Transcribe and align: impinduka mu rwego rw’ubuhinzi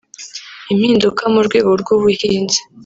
impinduka 0.71 1.23
mu 1.33 1.41
rwego 1.47 1.71
rw’ubuhinzi 1.81 2.59